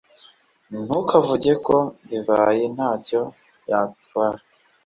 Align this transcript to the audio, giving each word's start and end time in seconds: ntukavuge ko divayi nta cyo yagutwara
ntukavuge 0.85 1.51
ko 1.65 1.75
divayi 2.09 2.63
nta 2.75 2.91
cyo 3.07 3.21
yagutwara 3.69 4.41